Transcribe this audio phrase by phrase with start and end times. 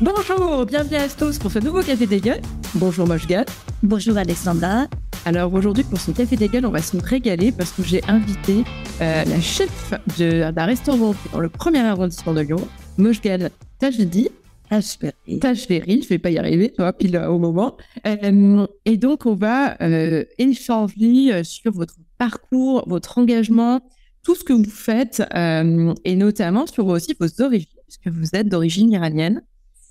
[0.00, 2.40] Bonjour, bienvenue à tous pour ce nouveau Café des Gueules.
[2.74, 3.44] Bonjour Moshgat.
[3.84, 4.88] Bonjour Alexandra.
[5.24, 8.64] Alors aujourd'hui pour ce Café des Gueules, on va se régaler parce que j'ai invité
[9.00, 12.68] euh, la chef d'un restaurant dans le premier arrondissement de Lyon,
[12.98, 14.30] Moshgat Tajdi.
[14.68, 17.76] Tajveri, je vais pas y arriver, toi, pile au moment.
[18.04, 23.80] Euh, et donc, on va euh, échanger sur votre parcours, votre engagement,
[24.24, 25.22] tout ce que vous faites,
[26.04, 29.42] et notamment sur aussi vos origines, puisque vous êtes d'origine iranienne.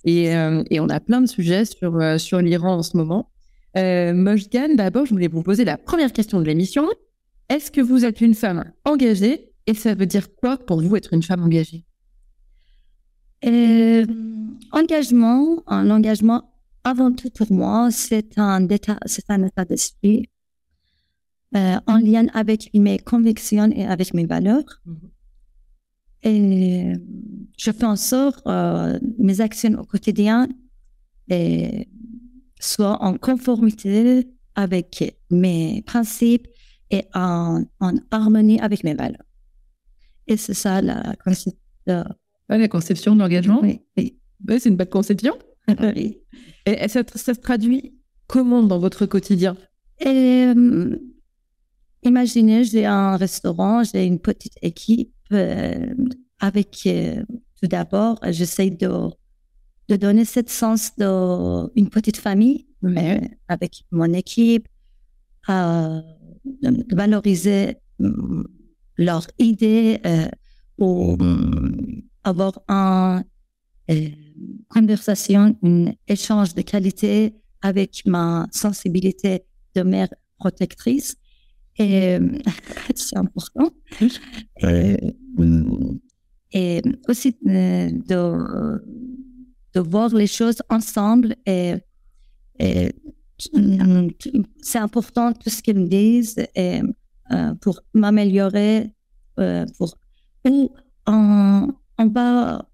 [0.03, 3.29] Et, euh, et, on a plein de sujets sur, euh, sur l'Iran en ce moment.
[3.77, 6.87] Euh, Mojgan, d'abord, je voulais vous poser la première question de l'émission.
[7.49, 11.13] Est-ce que vous êtes une femme engagée et ça veut dire quoi pour vous être
[11.13, 11.85] une femme engagée?
[13.45, 14.05] Euh,
[14.71, 16.49] Engagement, un engagement
[16.83, 20.29] avant tout pour moi, c'est un état, c'est un état d'esprit
[21.55, 24.81] en lien avec mes convictions et avec mes valeurs.
[24.87, 25.09] Mm-hmm.
[26.23, 26.93] Et
[27.57, 30.47] je fais en sorte euh, mes actions au quotidien
[31.29, 31.87] et
[32.59, 36.47] soient en conformité avec mes principes
[36.91, 37.63] et en,
[38.11, 39.25] harmonie avec mes valeurs.
[40.27, 41.53] Et c'est ça la conception.
[41.85, 43.59] la conception de l'engagement?
[43.61, 43.81] Oui.
[43.97, 44.17] oui.
[44.47, 45.33] c'est une belle conception.
[45.67, 46.19] oui.
[46.65, 47.93] Et, ça, ça, se traduit
[48.27, 49.57] comment dans votre quotidien?
[49.99, 50.97] Et, euh,
[52.05, 55.22] Imaginez, j'ai un restaurant, j'ai une petite équipe euh,
[56.39, 57.23] avec, euh,
[57.61, 59.09] tout d'abord, j'essaie de,
[59.89, 64.67] de donner ce sens d'une petite famille mais avec mon équipe,
[65.47, 68.43] de valoriser mm,
[68.97, 70.27] leurs idées euh,
[70.77, 71.17] pour
[72.23, 72.59] avoir
[73.87, 74.13] une
[74.69, 79.45] conversation, un échange de qualité avec ma sensibilité
[79.75, 81.15] de mère protectrice.
[81.77, 82.17] Et
[82.95, 83.69] c'est important.
[86.55, 88.81] Et, aussi euh, de,
[89.73, 91.35] de voir les choses ensemble.
[91.45, 91.75] Et,
[94.61, 96.81] c'est important tout ce qu'ils me disent et,
[97.31, 98.91] euh, pour m'améliorer,
[99.39, 99.97] euh, pour
[100.45, 102.67] on, on va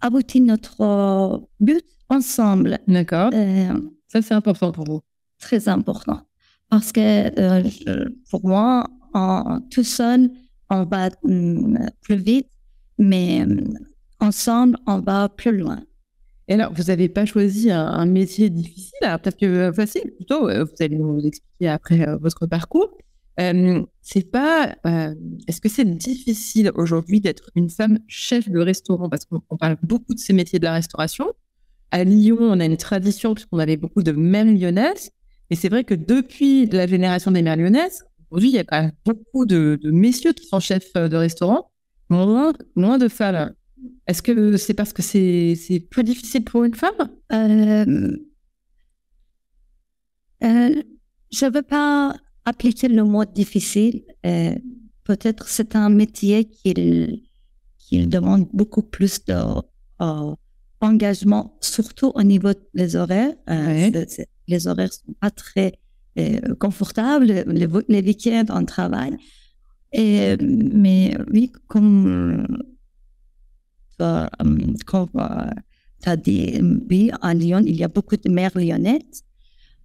[0.00, 2.78] aboutir notre but ensemble.
[2.86, 3.32] D'accord.
[4.06, 5.00] Ça, c'est important pour vous.
[5.38, 6.27] Très important.
[6.70, 7.00] Parce que
[7.38, 10.30] euh, pour moi, en, tout seul,
[10.70, 12.48] on va mm, plus vite,
[12.98, 13.78] mais mm,
[14.20, 15.80] ensemble, on va plus loin.
[16.46, 20.64] Et alors, vous n'avez pas choisi un, métier difficile, peut-être que euh, facile, plutôt, euh,
[20.64, 22.96] vous allez nous expliquer après votre parcours.
[23.36, 24.74] c'est pas.
[25.46, 29.08] Est-ce que c'est difficile aujourd'hui d'être une femme chef de restaurant?
[29.08, 31.32] Parce qu'on parle beaucoup de ces métiers de la restauration.
[31.90, 35.10] À Lyon, on a une tradition puisqu'on avait beaucoup de mères lyonnaises.
[35.50, 38.82] Et c'est vrai que depuis la génération des mères lyonnaises, aujourd'hui, il y a quand
[38.82, 41.70] même beaucoup de, messieurs qui sont chefs de restaurant,
[42.10, 43.54] moins, moins de femmes.
[44.06, 45.56] Est-ce que c'est parce que c'est,
[45.90, 47.08] plus difficile pour une femme?
[47.32, 48.16] Euh,
[50.44, 50.82] euh,
[51.30, 54.02] Je ne veux pas appliquer le mot difficile.
[54.26, 54.54] Euh,
[55.04, 57.24] peut-être c'est un métier qui,
[57.78, 59.20] qui demande beaucoup plus
[60.80, 63.34] d'engagement, surtout au niveau des horaires
[64.48, 65.74] les horaires sont pas très
[66.18, 69.16] euh, confortables, les, week-ends, on travaille.
[69.92, 72.46] Et, mais oui, comme,
[74.00, 74.26] euh,
[74.86, 75.08] comme
[76.02, 76.60] tu as dit,
[76.90, 79.22] oui, à Lyon, il y a beaucoup de mères lyonnaises.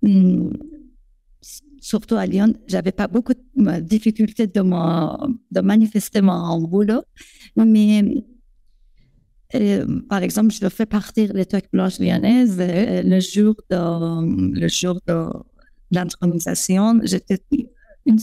[0.01, 0.51] Hum,
[1.83, 4.61] surtout à Lyon, j'avais pas beaucoup de difficultés de,
[5.51, 7.03] de manifester mon boulot,
[7.57, 8.21] mais euh,
[10.09, 14.99] par exemple, je fais partir les toiles blanches lyonnaises euh, le jour de, le jour
[15.07, 15.27] de
[15.91, 16.99] l'intronisation.
[17.03, 17.39] J'étais
[18.05, 18.19] une.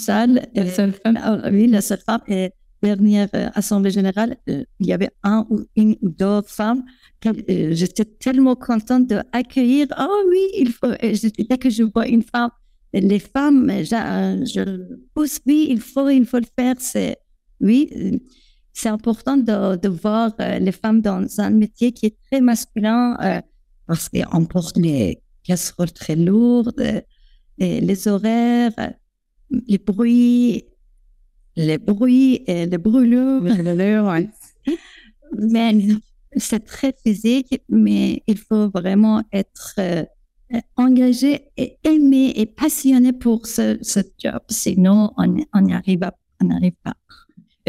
[0.54, 1.18] La seule femme.
[1.22, 2.20] Ah, oui, la seule femme.
[2.28, 2.50] Et
[2.82, 6.82] dernière euh, assemblée générale, il y avait un ou une ou deux femmes.
[7.22, 9.86] J'étais tellement contente d'accueillir.
[9.98, 10.92] Oh oui, il faut.
[11.48, 12.50] Dès que je vois une femme,
[12.92, 15.38] les femmes, je, je pousse.
[15.46, 16.74] Oui, il faut, il faut le faire.
[16.78, 17.16] C'est
[17.60, 18.20] oui
[18.72, 23.16] c'est important de, de voir euh, les femmes dans un métier qui est très masculin
[23.22, 23.40] euh,
[23.86, 27.02] parce qu'on porte les casseroles très lourdes,
[27.58, 28.94] et les horaires,
[29.50, 30.64] les bruits,
[31.56, 33.42] les bruits et les brûlures.
[35.38, 35.76] mais
[36.36, 40.04] c'est très physique, mais il faut vraiment être euh,
[40.76, 44.40] engagé et aimé et passionné pour ce, ce job.
[44.48, 46.94] Sinon, on n'y arrive, arrive pas.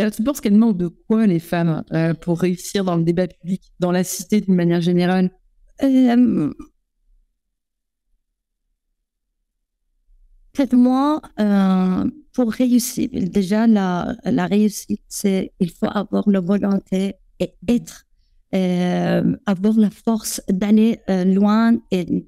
[0.10, 3.62] Tu penses qu'elles manquent de quoi, les femmes, euh, pour réussir dans le débat public,
[3.80, 5.30] dans la cité d'une manière générale?
[5.84, 6.52] Euh,
[10.54, 15.02] Peut-être moi, euh, pour réussir, déjà, la, la réussite,
[15.60, 18.06] il faut avoir la volonté et être
[19.46, 22.26] avoir la force d'aller loin et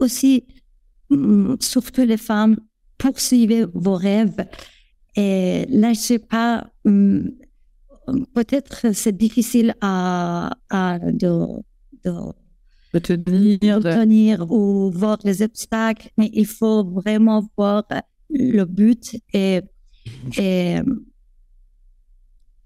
[0.00, 0.46] aussi,
[1.10, 2.56] mm, surtout les femmes,
[2.98, 4.44] poursuivez vos rêves
[5.16, 6.66] et lâchez pas.
[6.84, 7.28] Mm,
[8.34, 11.46] peut-être c'est difficile à, à de,
[12.04, 12.12] de
[12.94, 17.84] de tenir, de tenir ou voir les obstacles, mais il faut vraiment voir
[18.30, 19.60] le but et,
[20.38, 20.78] et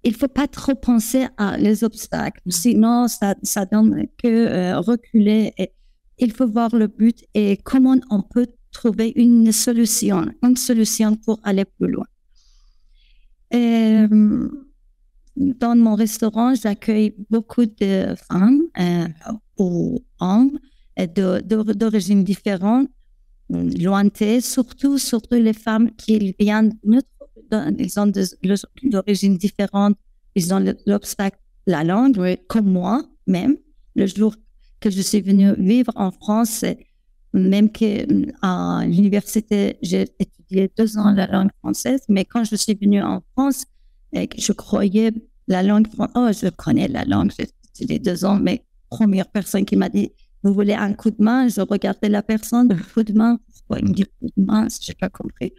[0.04, 5.52] il faut pas trop penser à les obstacles, sinon ça, ça donne que euh, reculer.
[5.58, 5.72] Et
[6.18, 11.40] il faut voir le but et comment on peut trouver une solution, une solution pour
[11.44, 12.06] aller plus loin.
[13.52, 14.06] Et,
[15.36, 19.08] dans mon restaurant, j'accueille beaucoup de femmes euh,
[19.58, 20.58] ou hommes
[20.96, 22.88] d'origine différente,
[23.48, 28.12] lointaines, surtout, surtout les femmes qui viennent, ils ont
[28.84, 29.96] d'origine différente,
[30.34, 33.56] ils ont l'obstacle, la langue, comme moi même.
[33.94, 34.34] Le jour
[34.80, 36.64] que je suis venue vivre en France,
[37.32, 38.04] même qu'à
[38.84, 43.64] l'université, j'ai étudié deux ans la langue française, mais quand je suis venue en France,
[44.12, 45.12] je croyais
[45.48, 49.64] la langue française, oh, je connais la langue, j'ai étudié deux ans, mais première personne
[49.64, 50.12] qui m'a dit,
[50.42, 51.48] vous voulez un coup de main?
[51.48, 54.68] Je regardais la personne, un coup de main, pourquoi il me dit coup de main?
[54.68, 55.54] Je n'ai pas compris.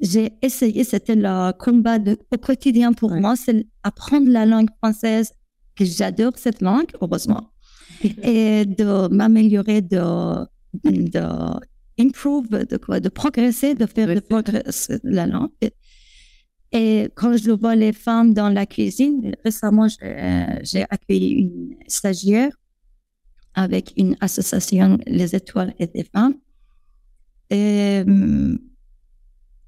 [0.00, 5.32] J'ai essayé, c'était le combat de, au quotidien pour moi, c'est apprendre la langue française,
[5.76, 7.52] que j'adore cette langue, heureusement,
[8.22, 10.46] et de m'améliorer, de,
[10.84, 11.60] de
[11.98, 15.50] improve, de quoi, de progresser, de faire de progresser la langue.
[16.72, 22.52] Et quand je vois les femmes dans la cuisine, récemment, j'ai accueilli une stagiaire
[23.54, 26.36] avec une association Les Étoiles et des femmes.
[27.50, 28.58] Et hum,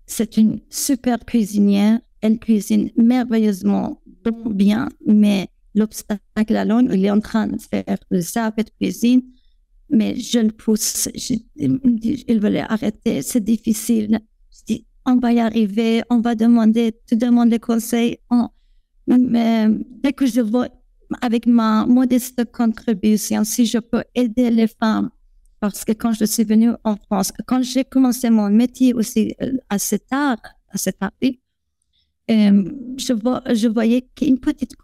[0.06, 1.98] c'est une super cuisinière.
[2.20, 4.00] Elle cuisine merveilleusement
[4.46, 9.22] bien, mais l'obstacle à langue, il est en train de faire ça, de cuisine.
[9.90, 11.08] Mais je le pousse.
[11.14, 13.22] il veut arrêter.
[13.22, 14.20] C'est difficile.
[14.50, 18.19] Je dis, on va y arriver, on va demander, tu demandes des conseils.
[19.06, 19.69] mais
[20.02, 20.69] dès que je vois
[21.20, 25.10] avec ma modeste contribution, si je peux aider les femmes,
[25.60, 29.34] parce que quand je suis venue en France, quand j'ai commencé mon métier aussi
[29.68, 30.38] à cet âge,
[30.70, 30.96] à cet
[32.30, 32.64] euh,
[32.96, 34.76] je, vois, je voyais qu'une petite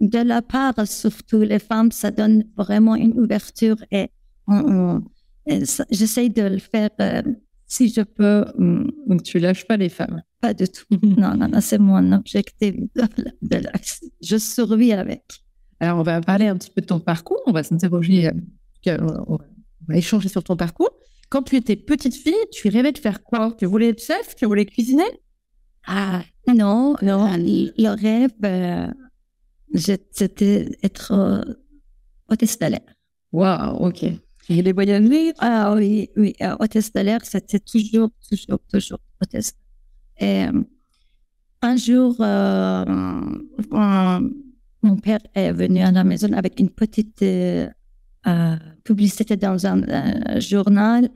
[0.00, 4.10] de la part, surtout les femmes, ça donne vraiment une ouverture et,
[5.90, 7.22] j'essaie de le faire euh,
[7.66, 8.44] si je peux.
[9.06, 10.84] Donc, tu lâches pas les femmes Pas du tout.
[11.02, 12.74] non, non, non, c'est mon objectif
[13.42, 13.60] de,
[14.20, 15.22] Je survis avec.
[15.80, 17.40] Alors, on va parler un petit peu de ton parcours.
[17.46, 19.38] On va s'interroger, euh, on
[19.88, 20.90] va échanger sur ton parcours.
[21.30, 23.54] Quand tu étais petite fille, tu rêvais de faire quoi?
[23.58, 24.36] Tu voulais être chef?
[24.36, 25.02] Tu voulais cuisiner?
[25.86, 27.36] Ah, non, non.
[27.36, 28.88] Le rêve, euh,
[29.74, 31.42] c'était être euh,
[32.28, 32.80] hôtesse de l'air.
[33.32, 34.04] Waouh, ok.
[34.48, 36.34] Il y a voyages Ah oui, oui.
[36.42, 39.54] Euh, hôtesse de l'air, c'était toujours, toujours, toujours hôtesse.
[40.18, 40.62] Et euh,
[41.62, 42.84] un jour, euh,
[44.82, 47.24] mon père est venu à la maison avec une petite
[48.84, 51.08] publicité dans un journal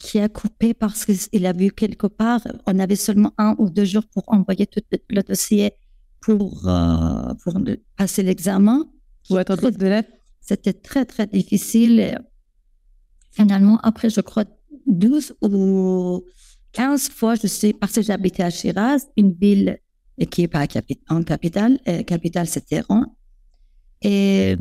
[0.00, 3.84] qui a coupé parce qu'il a vu quelque part, on avait seulement un ou deux
[3.84, 4.80] jours pour envoyer tout
[5.10, 5.72] le dossier
[6.20, 6.62] pour,
[7.44, 7.54] pour
[7.96, 8.84] passer l'examen.
[9.28, 10.06] Ou attendre de l'aide
[10.50, 12.18] c'était très, très difficile.
[13.30, 14.44] Finalement, après, je crois,
[14.86, 16.24] 12 ou
[16.72, 19.78] 15 fois, je sais, parce que j'habitais à Shiraz, une ville
[20.30, 20.66] qui n'est pas
[21.08, 21.78] en capitale.
[21.86, 23.06] Euh, capitale, c'était Rouen.
[24.02, 24.56] Et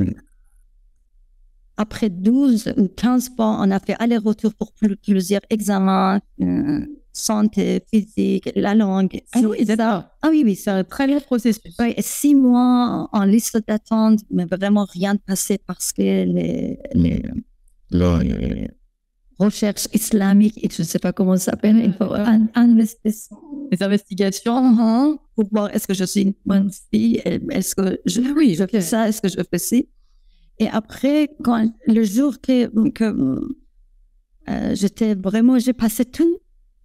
[1.79, 8.49] après 12 ou 15 fois, on a fait aller-retour pour plusieurs examens, euh, santé, physique,
[8.53, 9.21] la langue.
[9.31, 9.65] Ah oui,
[10.21, 11.73] Ah oui, oui, c'est un très long processus.
[11.79, 17.23] Oui, six mois en liste d'attente, mais vraiment rien de passé parce que les, les,
[19.39, 21.93] recherches islamiques, je ne sais pas comment ça s'appelle,
[23.71, 27.21] les investigations uh-huh, pour voir est-ce que je suis une bonne fille,
[27.51, 29.87] est-ce que je, oui, je fais ça, est-ce que je fais ci.
[30.59, 32.69] Et après, quand, le jour que,
[34.49, 36.39] euh, j'étais vraiment, j'ai passé tout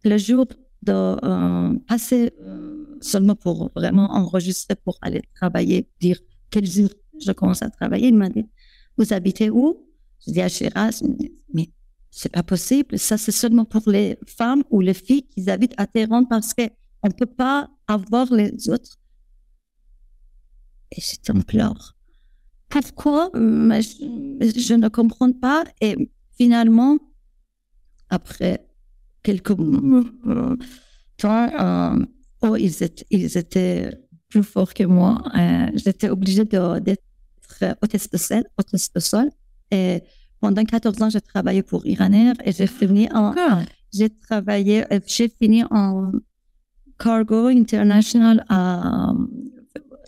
[0.04, 0.47] le jour
[0.83, 6.19] de euh, passer euh, seulement pour vraiment enregistrer pour aller travailler, dire
[6.50, 6.88] quel jour
[7.21, 8.09] je commence à travailler.
[8.09, 8.47] Il m'a dit,
[8.97, 9.81] vous habitez où?
[10.25, 11.02] Je dis à Shiraz,
[11.52, 11.71] mais
[12.11, 12.97] c'est pas possible.
[12.99, 17.09] Ça, c'est seulement pour les femmes ou les filles qui habitent à Téhéran parce qu'on
[17.09, 18.99] ne peut pas avoir les autres.
[20.93, 21.97] Et j'étais en pleurs.
[22.75, 25.64] Pourquoi je, je ne comprends pas.
[25.81, 26.99] Et finalement,
[28.11, 28.66] après
[29.23, 29.54] quelques
[31.16, 32.04] temps, euh,
[32.43, 33.90] oh, ils étaient, ils étaient
[34.28, 35.23] plus fort que moi.
[35.37, 37.04] Euh, j'étais obligée d'être
[37.81, 39.31] hôtesse de sol, hôtesse de sol.
[39.71, 40.02] Et
[40.40, 43.35] pendant 14 ans, j'ai travaillé pour Iranair et j'ai fini en,
[43.93, 46.11] j'ai travaillé, euh, j'ai fini en
[46.99, 49.12] cargo international à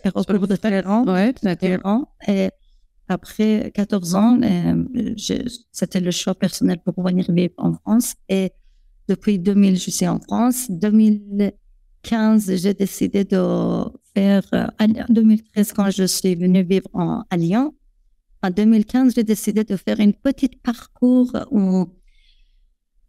[0.03, 2.07] de Téhéran.
[2.27, 2.49] Et
[3.07, 5.15] après 14 ans, euh,
[5.71, 8.15] c'était le choix personnel pour venir vivre en France.
[8.29, 8.51] Et
[9.07, 10.69] depuis 2000, je suis en France.
[10.69, 17.37] 2015, j'ai décidé de faire, euh, en 2013, quand je suis venue vivre en, à
[17.37, 17.73] Lyon,
[18.43, 21.87] en 2015, j'ai décidé de faire une petite parcours ou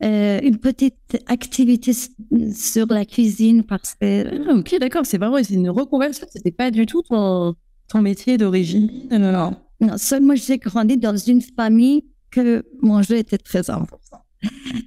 [0.04, 4.48] euh, une petite activité sur la cuisine parce que.
[4.48, 6.26] Ah, ok, d'accord, c'est vraiment une reconversion.
[6.30, 7.54] C'était pas du tout ton,
[7.88, 8.90] ton métier d'origine.
[9.10, 9.56] Non, non, non.
[9.80, 14.24] Non, seulement j'ai grandi dans une famille que manger était très important.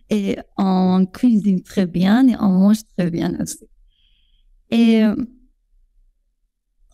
[0.10, 3.68] Et on cuisine très bien et on mange très bien aussi.
[4.70, 5.16] Et euh,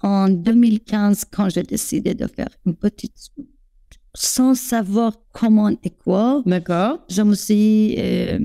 [0.02, 3.14] en 2015, quand j'ai décidé de faire une petite
[4.18, 6.42] sans savoir comment et quoi.
[6.46, 7.00] D'accord.
[7.10, 7.96] Je me suis.
[8.00, 8.40] Euh,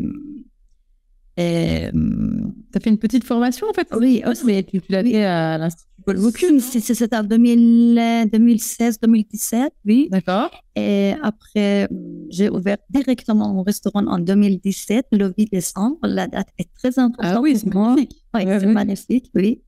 [1.41, 3.89] euh, tu as fait une petite formation en fait?
[3.97, 6.63] Oui, mais tu, l'as fait à l'Institut Paul Bocuse.
[6.63, 10.09] C'était en 2016-2017, oui.
[10.11, 10.51] D'accord.
[10.77, 11.89] Et après,
[12.29, 15.97] j'ai ouvert directement mon restaurant en 2017, le 8 décembre.
[16.03, 17.37] La date est très importante.
[17.37, 18.27] Ah oui, c'est magnifique.
[18.35, 19.63] Oui, c'est magnifique, oui.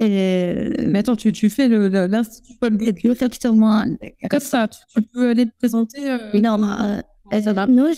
[0.00, 0.72] Et...
[0.94, 3.84] Attends, tu, tu fais l'Institut Paul Bocuse Effectivement.
[4.30, 6.40] Comme ça, tu, peux aller te présenter euh...
[6.40, 7.00] Non, euh,
[7.32, 7.94] euh,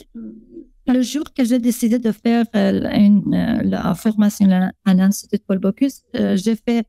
[0.87, 4.49] le jour que j'ai décidé de faire euh, une, euh, la formation
[4.85, 6.85] à l'Institut Paul Bocuse, j'ai fait,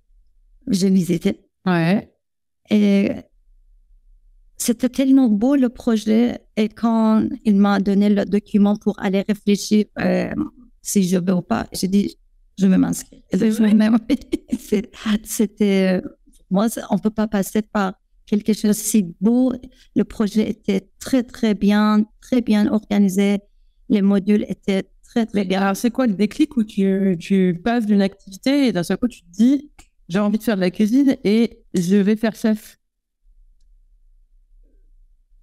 [0.68, 1.42] j'ai visité.
[1.66, 2.12] Ouais.
[2.70, 3.12] Et
[4.58, 6.40] c'était tellement beau le projet.
[6.56, 9.86] Et quand il m'a donné le document pour aller réfléchir
[10.82, 12.18] si je veux ou pas, j'ai dit,
[12.62, 13.22] je vais m'inscrire.
[15.24, 16.02] C'était,
[16.50, 17.94] moi, on peut pas passer par
[18.26, 19.54] quelque chose de si beau.
[19.96, 23.40] Le projet était très, très bien, très bien organisé.
[23.90, 25.62] Les modules étaient très, très bien.
[25.62, 29.08] Alors, c'est quoi le déclic où tu, tu passes d'une activité et d'un seul coup,
[29.08, 29.70] tu te dis,
[30.08, 32.78] j'ai envie de faire de la cuisine et je vais faire chef?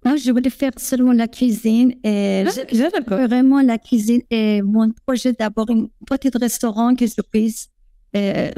[0.09, 5.33] Moi, je voulais faire seulement la cuisine et ah, vraiment la cuisine et mon projet
[5.33, 7.67] d'abord un petit restaurant que je puisse
[8.15, 8.49] euh,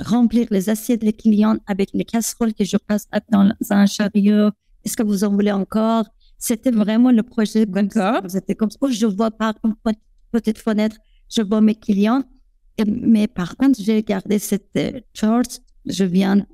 [0.00, 4.50] remplir les assiettes des clients avec les casseroles que je passe dans un chariot.
[4.84, 6.06] Est-ce que vous en voulez encore?
[6.38, 7.66] C'était vraiment le projet.
[8.26, 8.78] C'était comme ça.
[8.90, 9.76] Je vois par une
[10.32, 10.96] petite fenêtre,
[11.28, 12.24] je vois mes clients.
[12.84, 15.60] mais par contre, j'ai gardé cette euh, charte.
[15.86, 16.44] Je viens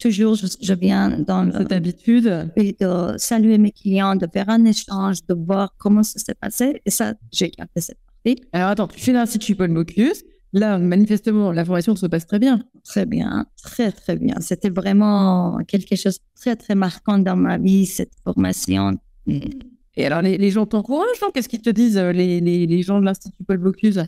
[0.00, 2.24] toujours, je, viens dans cette habitude
[2.56, 6.80] de saluer mes clients, de faire un échange, de voir comment ça s'est passé.
[6.84, 8.42] Et ça, j'ai gardé cette partie.
[8.52, 10.24] Alors attends, tu fais l'Institut Paul Mocus.
[10.52, 12.60] Là, manifestement, la formation se passe très bien.
[12.84, 14.34] Très bien, très, très bien.
[14.40, 18.98] C'était vraiment quelque chose de très, très marquant dans ma vie, cette formation.
[19.28, 23.04] Et alors, les, gens t'encouragent, Qu'est-ce qu'ils te disent, euh, les, les, les gens de
[23.04, 24.02] l'Institut Paul Bocuse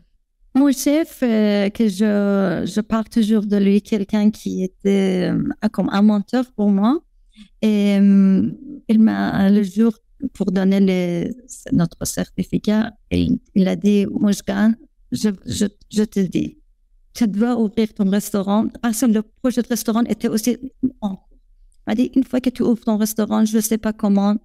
[0.54, 5.88] mon chef, euh, que je, je parle toujours de lui, quelqu'un qui était euh, comme
[5.90, 7.00] un mentor pour moi.
[7.62, 8.50] Et euh,
[8.88, 9.92] il m'a, le jour
[10.35, 11.30] pour donner
[11.73, 14.42] notre certificat, il, il a dit, moi je
[15.11, 15.28] je,
[15.90, 16.59] je, te dis,
[17.14, 18.66] tu dois ouvrir ton restaurant.
[18.82, 20.56] Parce que le projet de restaurant était aussi.
[20.82, 20.90] Il
[21.87, 24.37] m'a dit, une fois que tu ouvres ton restaurant, je ne sais pas comment,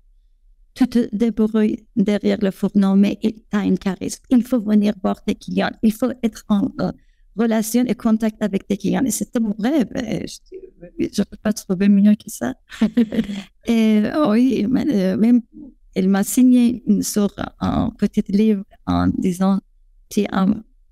[0.78, 4.22] tu te débrouilles derrière le fourneau, mais tu as une charisme.
[4.30, 5.72] Il faut venir voir tes clients.
[5.82, 6.92] Il faut être en euh,
[7.36, 9.04] relation et contact avec tes clients.
[9.04, 9.90] Et c'était mon rêve.
[9.96, 12.54] je ne peux pas trouver mieux que ça.
[13.68, 15.42] et oh oui, euh, même,
[15.96, 19.60] elle m'a signé une, sur un petit livre en disant
[20.10, 20.28] tu es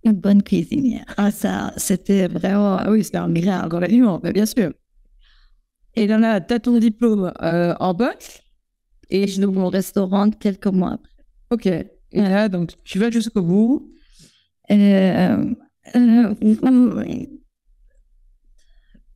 [0.03, 1.05] une bonne cuisinière.
[1.15, 3.29] Ah, ça, c'était vraiment, ah oui, c'était un
[3.67, 4.73] grand bien sûr.
[5.93, 8.41] Et là, tu as ton diplôme euh, en boxe
[9.09, 11.11] et je ouvre mon restaurant quelques mois après.
[11.51, 11.65] Ok.
[11.67, 13.91] Et là, donc, tu vas jusqu'au bout.
[14.71, 15.45] Euh,
[15.95, 16.33] euh,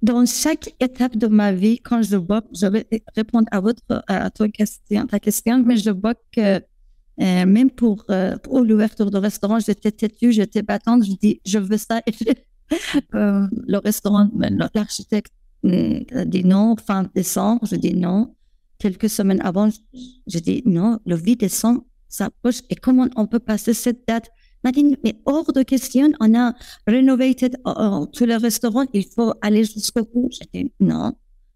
[0.01, 4.29] dans chaque étape de ma vie, quand je vois, je vais répondre à votre à
[4.29, 6.62] ta question, ta question, mais je vois que
[7.22, 8.05] euh, même pour,
[8.43, 12.01] pour l'ouverture de restaurant, j'étais têtue, j'étais battante, je dis je veux ça.
[13.12, 14.29] Le restaurant,
[14.75, 18.36] l'architecte dit non, fin décembre, je dis non
[18.79, 19.69] quelques semaines avant,
[20.27, 24.29] je dis non, le 8 décembre s'approche et comment on peut passer cette date?
[24.63, 26.53] M'a dit, mais hors de question, on a
[26.86, 30.29] rénové euh, euh, tous les restaurants, il faut aller jusqu'au bout.
[30.31, 31.13] J'ai dit, non.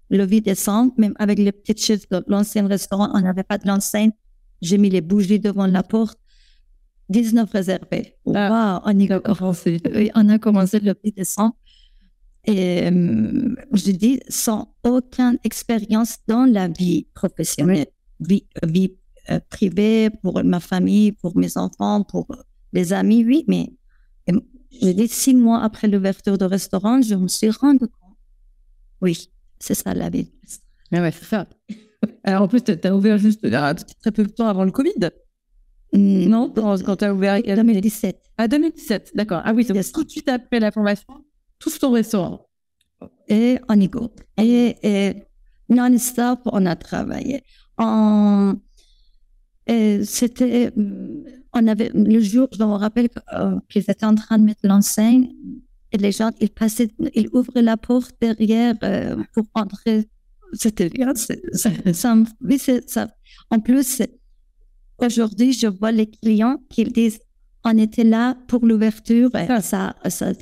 [0.10, 3.68] Le 8 décembre, même avec les petites chaises de l'ancien restaurant, on n'avait pas de
[3.68, 4.12] l'enseigne.
[4.62, 6.18] J'ai mis les bougies devant la porte.
[7.10, 8.16] 19 réservés.
[8.34, 9.82] Ah, on, y a commencé.
[10.16, 11.56] on a commencé le 8 décembre.
[12.46, 17.88] Et euh, je dis sans aucune expérience dans la vie professionnelle,
[18.20, 18.98] vie, vie
[19.30, 22.28] euh, privée pour ma famille, pour mes enfants, pour
[22.74, 23.72] les amis, oui, mais
[24.82, 28.18] je dis six mois après l'ouverture du restaurant, je me suis rendu compte.
[29.02, 30.32] Oui, c'est ça la vie.
[30.92, 31.48] Ah ouais, c'est ça.
[32.24, 35.12] Alors en plus, tu as ouvert juste très peu de temps avant le Covid.
[35.94, 36.26] Mm.
[36.28, 37.36] Non, quand tu as ouvert.
[37.36, 38.20] En 2017.
[38.38, 39.42] À 2017, d'accord.
[39.46, 41.23] Ah oui, c'est tout de suite après la formation,
[41.64, 42.46] tout ton restaurant.
[43.28, 44.14] Et on y go.
[44.38, 45.24] Et, et
[45.70, 47.44] non-stop, on a travaillé.
[47.78, 48.56] On,
[49.68, 50.72] c'était,
[51.54, 55.30] on avait, le jour, je me rappelle euh, qu'ils étaient en train de mettre l'enseigne
[55.92, 60.10] et les gens, ils passaient, ils ouvraient la porte derrière euh, pour entrer.
[60.54, 61.14] C'était bien.
[61.16, 63.08] Ça,
[63.50, 64.02] en plus,
[65.00, 67.20] Aujourd'hui, je vois les clients qui disent
[67.66, 69.30] on était là pour l'ouverture.
[69.62, 70.34] Ça, ça,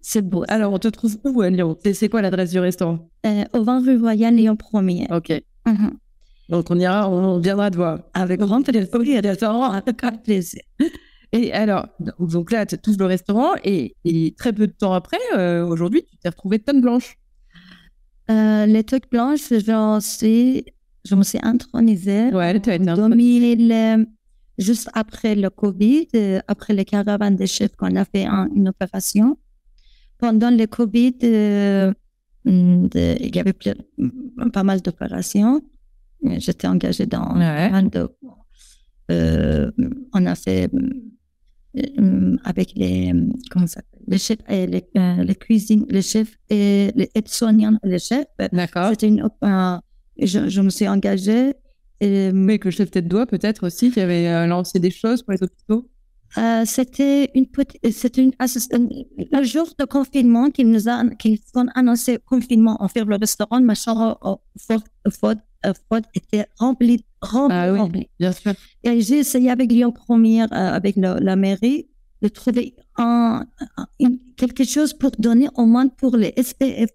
[0.00, 0.44] c'est beau.
[0.48, 1.76] Alors, on te trouve où à Lyon?
[1.92, 3.10] C'est quoi l'adresse du restaurant?
[3.26, 5.14] Euh, Au 20 rue Royale, Lyon 1er.
[5.14, 5.42] Ok.
[5.66, 5.92] Mhm.
[6.48, 8.00] Donc, on ira, on viendra te voir.
[8.14, 8.62] Avec grand
[10.22, 10.62] plaisir.
[11.32, 11.86] Et alors,
[12.18, 13.94] donc là, tu touches le restaurant et,
[14.38, 17.18] très peu de temps après, euh, aujourd'hui, tu t'es retrouvé tonne blanche.
[18.30, 20.64] Euh, les trucs blanches, j'en sais
[21.04, 24.06] je me suis intronisée ouais, en 2000,
[24.58, 29.38] juste après le Covid, euh, après les caravanes des chefs qu'on a fait une opération.
[30.18, 31.92] Pendant le Covid, euh,
[32.44, 33.54] il y avait
[34.52, 35.62] pas mal d'opérations.
[36.24, 38.08] J'étais engagée dans de,
[39.10, 39.70] euh,
[40.12, 40.70] on a fait
[42.44, 43.12] avec les
[43.50, 48.26] comment ça les chefs et les, les cuisines les chefs et les aides-soignants les chefs
[48.52, 49.22] d'accord c'était une
[50.18, 51.54] je, me suis engagée.
[52.00, 55.22] Et, Mais que le chef tête doigt peut-être aussi qui avait euh, lancé des choses
[55.22, 55.88] pour les hôpitaux.
[56.36, 61.66] Euh, c'était une petite, c'était une le jour de confinement qu'ils nous a, qu'ils ont
[61.74, 64.82] annoncé confinement en fait le restaurant, ma chambre fort,
[66.14, 68.52] était remplie, remplie, ah, oui, Bien sûr.
[68.84, 71.88] Et j'ai essayé avec Lyon Première, euh, avec la, mairie,
[72.20, 73.46] de trouver un,
[74.36, 76.90] quelque chose pour donner au moins pour les SPF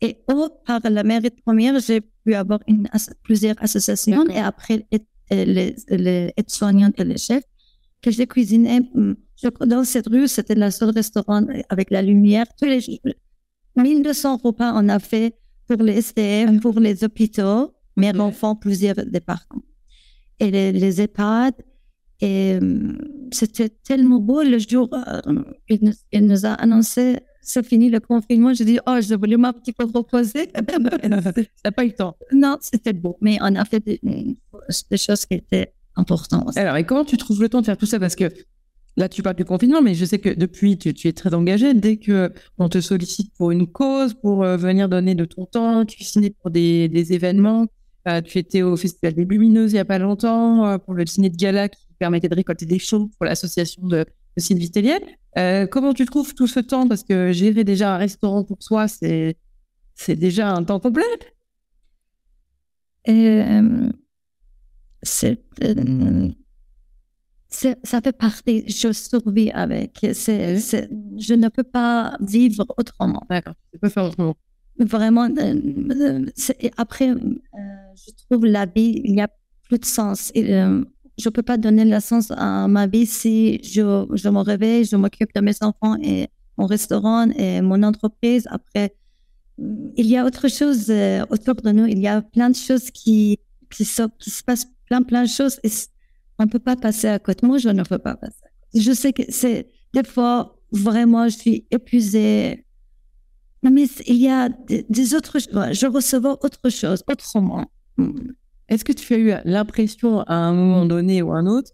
[0.00, 2.88] et au, par la mairie de première, j'ai pu avoir une,
[3.22, 4.86] plusieurs associations et après
[5.30, 7.44] les, les aides-soignantes et les chefs
[8.04, 8.80] que j'ai cuisiné.
[8.80, 9.14] Hmm,
[9.66, 12.46] dans cette rue, c'était le seul restaurant avec la lumière.
[12.58, 12.80] Tous les
[13.76, 15.34] 1200 repas on a fait
[15.66, 19.62] pour les SDF, pour les hôpitaux, mes enfants, plusieurs départements.
[20.38, 21.54] Et les, les EHPAD,
[22.20, 22.98] et hmm,
[23.32, 28.54] c'était tellement beau le jour, euh, il, il, nous a annoncé c'est fini le confinement,
[28.54, 30.48] j'ai dit, oh, je voulais un petit peu reposer.
[30.54, 32.16] n'a pas eu le temps.
[32.32, 34.00] Non, c'était beau, mais on a fait des,
[34.96, 36.56] choses qui étaient importantes.
[36.56, 37.98] Alors, et comment tu trouves le temps de faire tout ça?
[37.98, 38.30] Parce que
[38.96, 41.74] là, tu parles du confinement, mais je sais que depuis, tu, es très engagé.
[41.74, 45.84] Dès que on te sollicite pour une cause, pour euh, venir donner de ton temps,
[45.84, 47.66] tu ciné pour des, des événements.
[48.06, 51.06] Euh, tu étais au Festival des Lumineuses il n'y a pas longtemps, euh, pour le
[51.06, 54.04] ciné de gala qui permettait de récolter des choses pour l'association de,
[54.36, 54.98] de Sylvie Tellier.
[55.70, 56.86] Comment tu trouves tout ce temps?
[56.86, 59.36] Parce que gérer déjà un restaurant pour soi, c'est,
[59.94, 61.02] c'est déjà un temps complet.
[65.22, 65.34] Euh,
[67.48, 69.98] c'est, euh, ça fait partie, je survis avec.
[70.12, 73.22] C'est, je ne peux pas vivre autrement.
[73.30, 74.36] D'accord, tu peux faire autrement.
[74.78, 75.28] Vraiment,
[76.76, 77.14] après,
[77.94, 79.28] je trouve la vie, il n'y a
[79.68, 80.32] plus de sens.
[80.34, 80.52] Et,
[81.16, 84.96] je peux pas donner le sens à ma vie si je, je me réveille, je
[84.96, 86.26] m'occupe de mes enfants et
[86.58, 88.48] mon restaurant et mon entreprise.
[88.50, 88.96] Après,
[89.58, 91.86] il y a autre chose euh, autour de nous.
[91.86, 93.38] Il y a plein de choses qui,
[93.70, 95.60] qui, se, qui se passent, plein, plein de choses.
[95.64, 95.70] Et
[96.38, 97.46] on ne peut pas passer à côté.
[97.46, 98.44] Moi, je ne peux pas passer.
[98.74, 102.66] Je sais que c'est des fois, vraiment, je suis épuisée.
[103.62, 105.72] Mais il y a des, des autres choses.
[105.72, 107.70] Je recevais autre chose, autrement.
[108.68, 111.70] Est-ce que tu as eu l'impression à un moment donné ou à un autre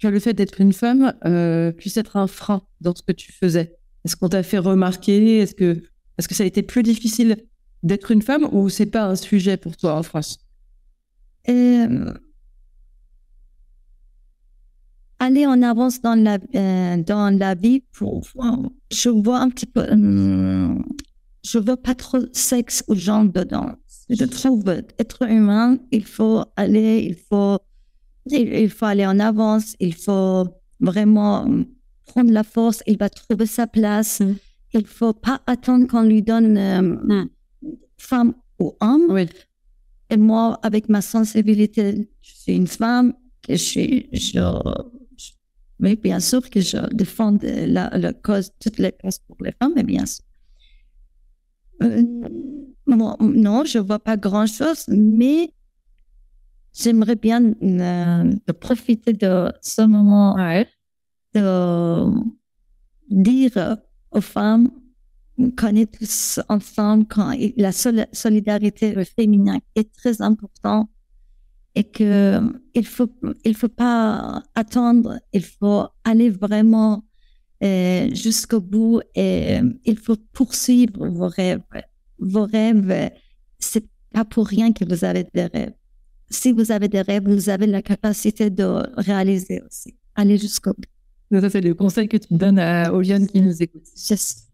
[0.00, 3.32] que le fait d'être une femme euh, puisse être un frein dans ce que tu
[3.32, 3.76] faisais?
[4.04, 5.38] Est-ce qu'on t'a fait remarquer?
[5.38, 5.82] Est-ce que,
[6.18, 7.36] est que ça a été plus difficile
[7.82, 10.38] d'être une femme ou c'est pas un sujet pour toi en France?
[11.48, 12.12] Euh,
[15.18, 18.22] Aller en avance dans la, euh, dans la vie, pour,
[18.92, 19.86] je vois un petit peu.
[21.44, 23.76] je veux pas trop sexe ou genre dedans
[24.08, 27.58] je trouve être humain, il faut aller, il faut,
[28.26, 30.46] il faut aller en avance, il faut
[30.80, 31.46] vraiment
[32.06, 34.20] prendre la force, il va trouver sa place.
[34.20, 34.34] Mm.
[34.74, 37.24] Il faut pas attendre qu'on lui donne euh,
[37.96, 39.18] femme ou homme.
[40.10, 43.14] Et moi, avec ma sensibilité, je suis une femme,
[43.48, 44.38] je suis, je,
[45.78, 49.72] mais bien sûr que je défends la, la cause, toutes les causes pour les femmes,
[49.76, 50.24] mais bien sûr.
[52.86, 55.52] non, je vois pas grand-chose, mais
[56.72, 60.36] j'aimerais bien de profiter de ce moment
[61.34, 62.10] de
[63.10, 63.76] dire
[64.10, 64.70] aux femmes
[65.58, 70.88] qu'on est tous ensemble, quand la solidarité féminine est très importante
[71.76, 72.40] et que
[72.74, 73.08] il faut
[73.44, 77.04] il faut pas attendre, il faut aller vraiment
[77.62, 81.60] euh, jusqu'au bout et il faut poursuivre vos rêves.
[82.18, 83.10] Vos rêves,
[83.58, 85.74] c'est pas pour rien que vous avez des rêves.
[86.30, 89.94] Si vous avez des rêves, vous avez la capacité de réaliser aussi.
[90.14, 91.40] Aller jusqu'au bout.
[91.40, 92.58] Ça, c'est le conseil que tu donnes
[92.90, 93.84] aux jeunes qui nous écoutent.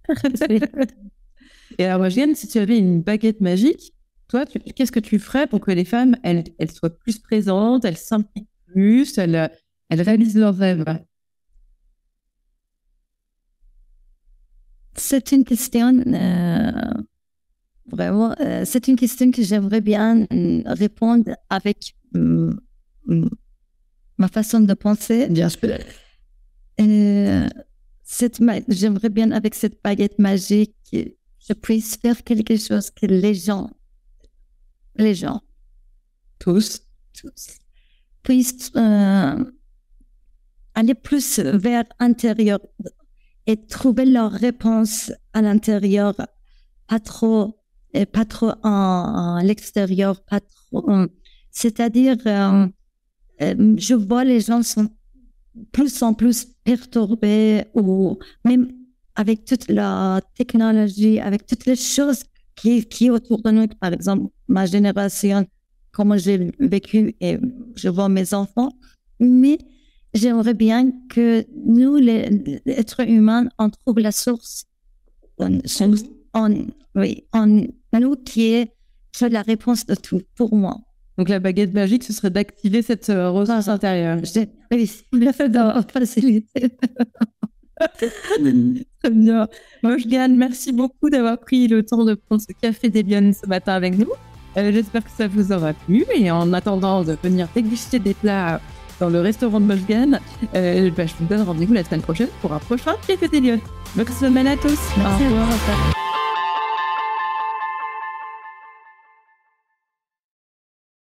[1.78, 3.94] Et alors, Jeanne, si tu avais une baguette magique,
[4.32, 7.98] toi, qu'est-ce que tu ferais pour que les femmes, elles, elles soient plus présentes, elles
[7.98, 9.50] s'impliquent plus, elles,
[9.90, 10.86] elles réalisent leurs rêves?
[14.94, 16.70] C'est une question, euh,
[17.86, 21.94] vraiment, euh, c'est une question que j'aimerais bien euh, répondre avec
[24.16, 25.28] ma façon de penser.
[25.28, 25.76] Bien sûr.
[28.68, 30.98] J'aimerais bien avec cette baguette magique que
[31.46, 33.68] je puisse faire quelque chose que les gens,
[34.96, 35.40] les gens,
[36.38, 36.82] tous,
[37.18, 37.58] tous
[38.22, 39.44] puissent euh,
[40.74, 42.60] aller plus vers l'intérieur
[43.46, 46.14] et trouver leur réponse à l'intérieur,
[46.86, 47.58] pas trop,
[47.92, 50.86] et pas trop en, l'extérieur, pas trop.
[51.50, 52.66] C'est-à-dire, euh,
[53.42, 54.88] euh, je vois les gens sont
[55.72, 58.72] plus en plus perturbés ou même
[59.14, 62.22] avec toute la technologie, avec toutes les choses
[62.62, 65.44] qui, qui autour de nous, par exemple, ma génération,
[65.90, 67.36] comment j'ai vécu et
[67.74, 68.70] je vois mes enfants.
[69.18, 69.58] Mais
[70.14, 74.64] j'aimerais bien que nous, les, êtres humains, on trouve la source
[75.38, 75.58] en,
[76.34, 76.54] en,
[76.94, 77.46] oui, en
[78.00, 78.72] nous qui est,
[79.20, 80.76] la réponse de tout pour moi.
[81.18, 84.20] Donc la baguette magique, ce serait d'activer cette euh, ressource intérieure.
[84.24, 85.04] J'ai réussi
[85.54, 86.70] à faciliter.
[87.96, 89.46] Très bien.
[90.06, 90.36] Gagne.
[90.36, 94.10] merci beaucoup d'avoir pris le temps de prendre ce café des ce matin avec nous.
[94.56, 96.04] Euh, j'espère que ça vous aura plu.
[96.14, 98.60] Et en attendant de venir déguster des plats
[99.00, 100.20] dans le restaurant de Moshgan,
[100.54, 103.60] euh, bah, je vous donne rendez-vous la semaine prochaine pour un prochain Café des Lyon.
[103.96, 104.78] Bonne semaine à tous.
[104.96, 105.24] Merci.
[105.24, 105.92] Au revoir.